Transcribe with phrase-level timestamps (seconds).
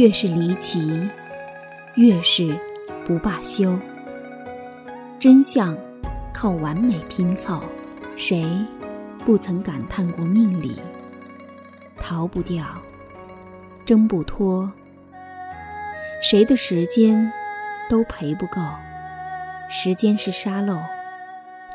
[0.00, 1.06] 越是离奇，
[1.96, 2.56] 越是
[3.06, 3.78] 不罢休。
[5.18, 5.76] 真相
[6.32, 7.62] 靠完美拼凑，
[8.16, 8.50] 谁
[9.26, 10.80] 不曾感叹过命理？
[11.98, 12.64] 逃不掉，
[13.84, 14.72] 挣不脱。
[16.22, 17.30] 谁的时间
[17.90, 18.58] 都赔不够。
[19.68, 20.78] 时间是沙漏，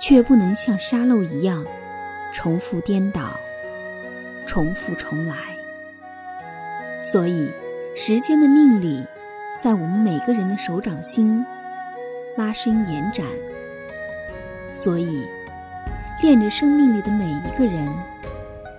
[0.01, 1.63] 却不能像沙漏一样
[2.33, 3.29] 重复颠倒，
[4.47, 5.35] 重复重来。
[7.03, 7.51] 所以。
[7.97, 9.01] 时间的命理，
[9.57, 11.45] 在我们每个人的手掌心
[12.35, 13.25] 拉伸延展，
[14.73, 15.25] 所以
[16.21, 17.87] 恋着生命里的每一个人，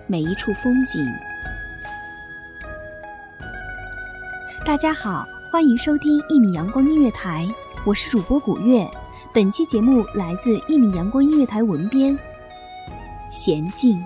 [0.05, 1.03] 每一处风景。
[4.63, 7.47] 大家好，欢迎收听一米阳光音乐台，
[7.87, 8.87] 我是主播古月。
[9.33, 12.15] 本期节目来自一米阳光音乐台文编
[13.31, 13.99] 娴静。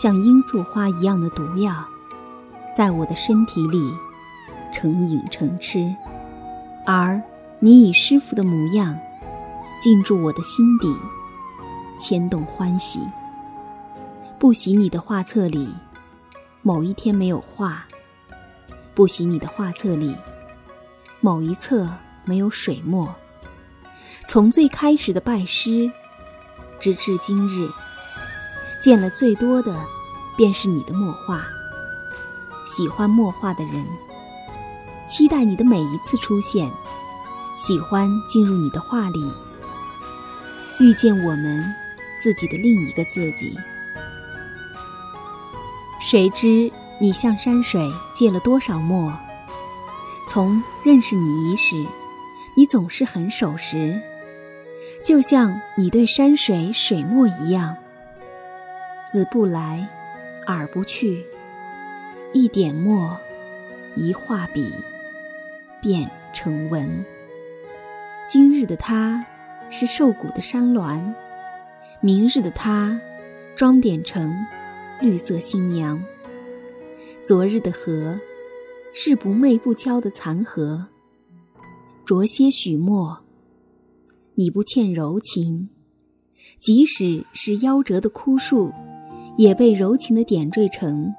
[0.00, 1.86] 像罂粟花一样的毒药，
[2.74, 3.94] 在我的身体里
[4.72, 5.94] 成瘾成痴，
[6.86, 7.20] 而
[7.58, 8.98] 你以师傅的模样
[9.78, 10.90] 进驻我的心底，
[11.98, 13.00] 牵动欢喜。
[14.38, 15.68] 不喜你的画册里
[16.62, 17.84] 某一天没有画，
[18.94, 20.16] 不喜你的画册里
[21.20, 21.86] 某一册
[22.24, 23.14] 没有水墨。
[24.26, 25.92] 从最开始的拜师，
[26.80, 27.68] 直至今日。
[28.80, 29.76] 见了最多的，
[30.36, 31.46] 便是你的墨画。
[32.64, 33.84] 喜欢墨画的人，
[35.08, 36.70] 期待你的每一次出现，
[37.58, 39.32] 喜欢进入你的画里，
[40.80, 41.64] 遇见我们
[42.22, 43.54] 自己的另一个自己。
[46.00, 49.12] 谁知你向山水借了多少墨？
[50.26, 51.84] 从认识你伊始，
[52.56, 54.00] 你总是很守时，
[55.04, 57.76] 就像你对山水水墨一样。
[59.10, 59.88] 子不来，
[60.46, 61.26] 耳不去。
[62.32, 63.18] 一点墨，
[63.96, 64.72] 一画笔，
[65.82, 67.04] 便成文。
[68.24, 69.26] 今日的他，
[69.68, 71.12] 是瘦骨的山峦；
[72.00, 73.00] 明日的他，
[73.56, 74.32] 装点成
[75.00, 76.00] 绿色新娘。
[77.24, 78.16] 昨日的河，
[78.94, 80.86] 是不媚不娇的残荷。
[82.06, 83.24] 着些许墨，
[84.36, 85.68] 你不欠柔情，
[86.60, 88.72] 即使是夭折的枯树。
[89.40, 91.10] 也被柔情的点缀成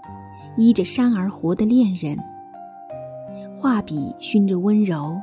[0.56, 2.16] 依着山而活的恋人。
[3.58, 5.20] 画笔熏着温柔，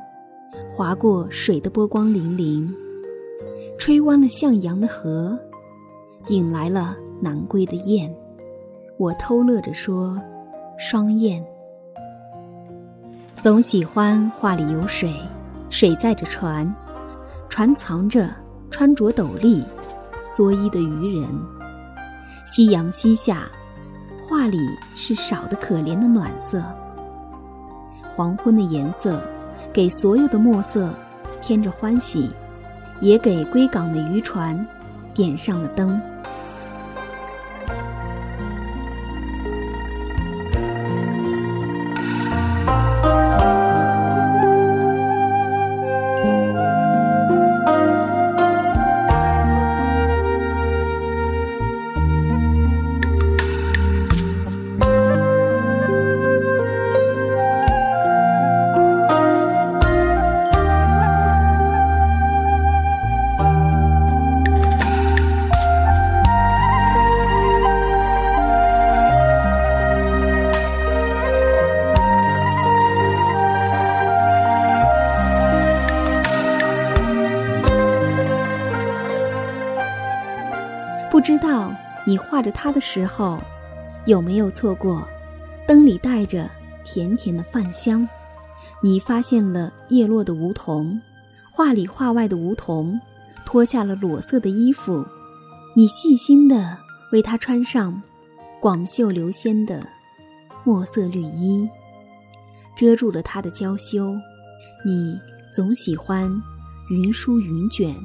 [0.75, 2.69] 划过水的波光粼粼，
[3.77, 5.39] 吹弯了向阳的河，
[6.27, 8.13] 引来了南归的雁。
[8.97, 10.21] 我偷乐着说
[10.77, 11.41] ：“双燕。”
[13.39, 15.09] 总喜欢画里有水，
[15.69, 16.69] 水载着船，
[17.47, 18.29] 船藏着
[18.69, 19.63] 穿着斗笠、
[20.25, 21.58] 蓑衣的渔人。
[22.51, 23.47] 夕阳西下，
[24.19, 26.63] 画里是少的可怜的暖色。
[28.15, 29.21] 黄昏的颜色，
[29.71, 30.91] 给所有的墨色
[31.39, 32.31] 添着欢喜，
[33.01, 34.65] 也给归港的渔船
[35.13, 36.01] 点上了灯。
[82.09, 83.39] 你画着它的时候，
[84.07, 85.07] 有没有错过？
[85.67, 86.49] 灯里带着
[86.83, 88.09] 甜甜的饭香，
[88.81, 90.99] 你发现了叶落的梧桐，
[91.51, 92.99] 画里画外的梧桐，
[93.45, 95.05] 脱下了裸色的衣服，
[95.75, 96.75] 你细心的
[97.11, 98.01] 为它穿上
[98.59, 99.85] 广袖流仙的
[100.63, 101.69] 墨色绿衣，
[102.75, 104.15] 遮住了它的娇羞。
[104.83, 105.15] 你
[105.53, 106.27] 总喜欢
[106.89, 107.95] 云舒云卷，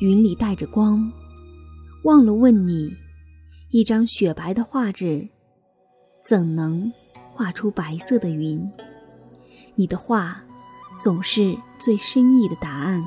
[0.00, 1.10] 云里带着光。
[2.04, 2.96] 忘了问你，
[3.70, 5.28] 一张雪白的画纸，
[6.20, 6.92] 怎能
[7.32, 8.68] 画出白色的云？
[9.76, 10.42] 你的画，
[11.00, 13.00] 总是最深意的答案。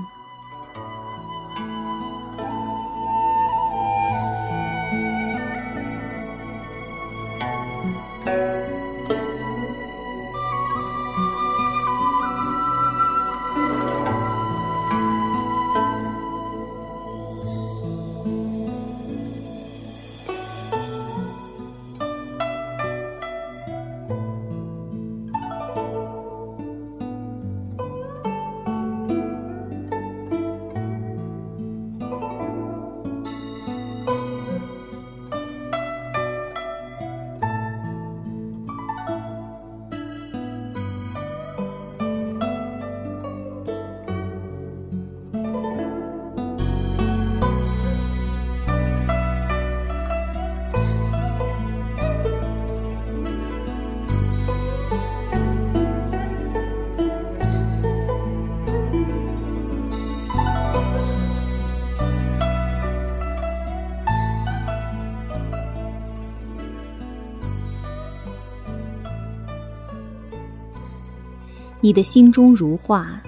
[71.86, 73.22] 你的心中如画，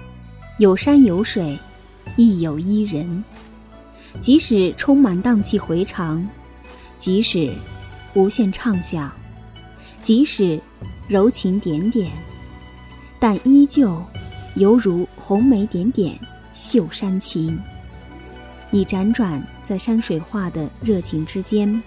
[0.58, 1.56] 有山有水，
[2.16, 3.22] 亦有伊人。
[4.18, 6.28] 即使充满荡气回肠，
[6.98, 7.54] 即使
[8.14, 9.12] 无限畅想，
[10.02, 10.60] 即使
[11.06, 12.10] 柔情点点，
[13.20, 14.02] 但依旧
[14.56, 16.18] 犹如红梅点点
[16.52, 17.56] 绣山情。
[18.72, 21.80] 你辗转在山水画的热情之间，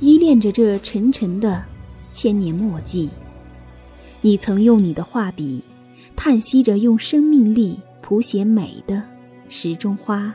[0.00, 1.64] 依恋着这沉沉的
[2.12, 3.08] 千年墨迹。
[4.20, 5.64] 你曾用你的画笔。
[6.16, 9.02] 叹息着用生命力谱写美的
[9.48, 10.34] 时钟花，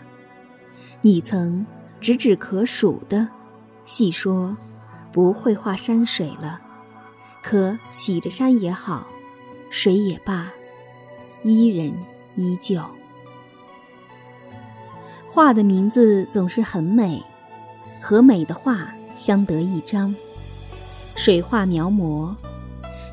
[1.02, 1.66] 你曾
[2.00, 3.28] 指指可数的
[3.84, 4.56] 细说，
[5.12, 6.62] 不会画山水了，
[7.44, 9.06] 可洗着山也好，
[9.70, 10.50] 水也罢，
[11.44, 11.94] 伊人
[12.36, 12.80] 依旧。
[15.28, 17.22] 画的名字总是很美，
[18.02, 20.14] 和美的画相得益彰。
[21.18, 22.34] 水画描摹，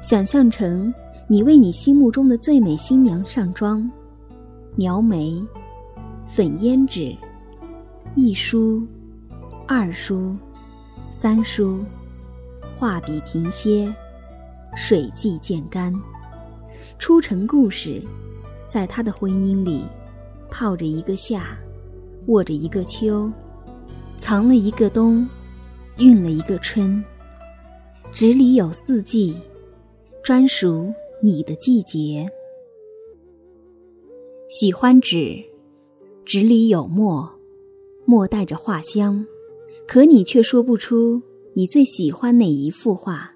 [0.03, 0.93] 想象成。
[1.31, 3.87] 你为你心目中的最美新娘上妆，
[4.77, 5.39] 描眉、
[6.25, 7.15] 粉胭脂，
[8.15, 8.83] 一梳、
[9.67, 10.35] 二梳、
[11.11, 11.85] 三梳，
[12.75, 13.95] 画笔停歇，
[14.75, 15.95] 水迹渐干。
[16.99, 18.03] 出尘故事，
[18.67, 19.85] 在他的婚姻里，
[20.51, 21.59] 泡着一个夏，
[22.29, 23.31] 握着一个秋，
[24.17, 25.29] 藏了一个冬，
[25.99, 27.05] 运了一个春。
[28.15, 29.37] 纸里有四季，
[30.25, 30.91] 专属。
[31.21, 32.31] 你的季节，
[34.49, 35.37] 喜欢纸，
[36.25, 37.29] 纸里有墨，
[38.05, 39.27] 墨带着画香，
[39.85, 41.21] 可你却说不出
[41.55, 43.33] 你最喜欢哪一幅画。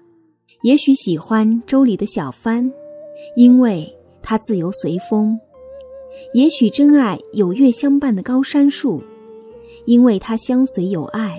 [0.61, 2.71] 也许喜欢周里的小帆，
[3.35, 5.37] 因为它自由随风；
[6.33, 9.03] 也许真爱有月相伴的高山树，
[9.83, 11.31] 因为它相随有爱；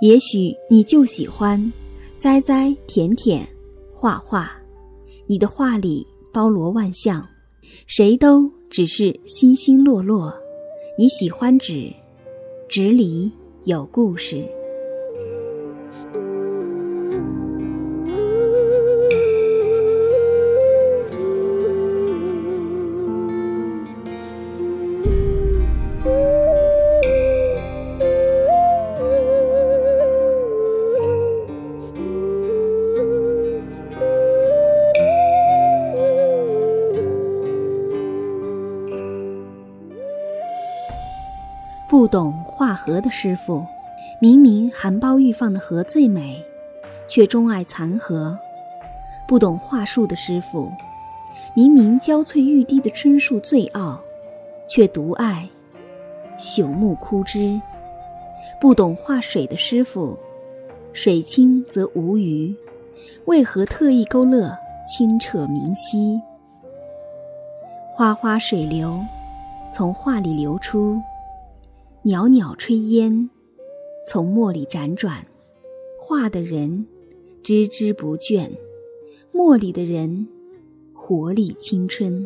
[0.00, 1.72] 也许你就喜欢
[2.18, 3.44] 栽栽舔舔
[3.90, 4.48] 画画。
[5.28, 7.26] 你的画里包罗万象，
[7.86, 10.32] 谁都只是星星落落。
[10.96, 11.92] 你喜欢纸，
[12.68, 13.32] 纸里
[13.64, 14.48] 有故事。
[42.06, 43.66] 不懂画荷的师傅，
[44.20, 46.40] 明明含苞欲放的荷最美，
[47.08, 48.32] 却钟爱残荷；
[49.26, 50.70] 不懂画树的师傅，
[51.52, 54.00] 明明娇翠欲滴的春树最傲，
[54.68, 55.48] 却独爱
[56.38, 57.60] 朽木枯枝；
[58.60, 60.16] 不懂画水的师傅，
[60.92, 62.54] 水清则无鱼，
[63.24, 66.22] 为何特意勾勒清澈明晰？
[67.90, 68.96] 花花水流，
[69.68, 71.02] 从画里流出；
[72.08, 73.28] 袅袅炊烟，
[74.06, 75.26] 从墨里辗转。
[75.98, 76.86] 画的人
[77.42, 78.48] 孜孜不倦，
[79.32, 80.28] 墨里的人
[80.94, 82.24] 活力青春。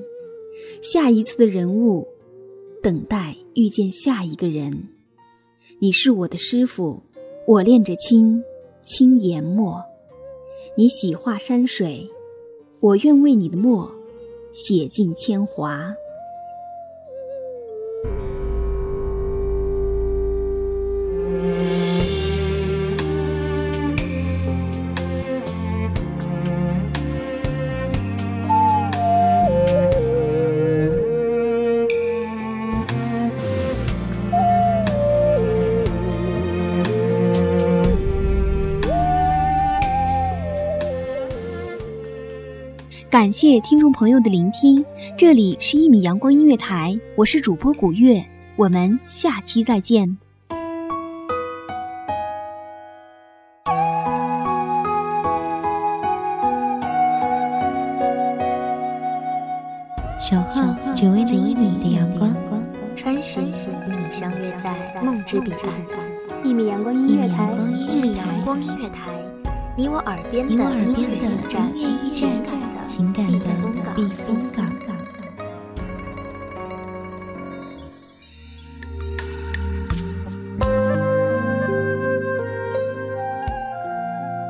[0.83, 2.07] 下一次的人物，
[2.83, 4.87] 等待遇见下一个人。
[5.79, 7.01] 你是我的师傅，
[7.47, 8.45] 我练着青
[8.83, 9.83] 青研墨。
[10.77, 12.07] 你喜画山水，
[12.81, 13.91] 我愿为你的墨。
[14.53, 15.95] 写尽铅华。
[43.21, 44.83] 感谢听众朋友的聆听，
[45.15, 48.25] 这里是一米阳光音乐台，我是主播古月，
[48.57, 50.17] 我们下期再见。
[60.19, 62.35] 小号只为这一米的阳光，
[62.97, 66.43] 穿行与你相约在梦之彼岸。
[66.43, 69.11] 一米阳光音乐台，一米阳光音乐台，
[69.81, 71.73] 你我耳边的音乐驿站，
[72.13, 72.53] 情感。
[72.87, 73.47] 情感的
[73.97, 74.71] 避风港。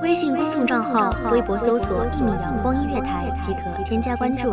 [0.03, 4.53] 微信公众账号、微博搜索“一米阳光音乐台”即可添加关注。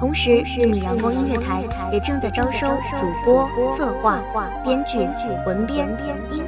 [0.00, 4.18] 同时，一米阳光音乐台也正在招收主播、策划、
[4.64, 4.98] 编剧、
[5.46, 5.88] 文编、
[6.32, 6.42] 音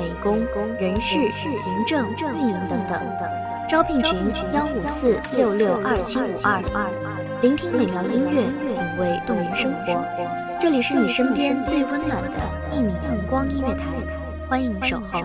[0.00, 0.40] 美工、
[0.80, 2.98] 人事、行政、运营等等。
[3.68, 6.58] 招聘群：幺五四六六二七五二。
[7.42, 10.02] 聆听美妙音乐，品味动人生活。
[10.58, 12.38] 这里是你身边最温暖的
[12.74, 13.88] 一米阳光音乐台，
[14.48, 15.20] 欢迎守候。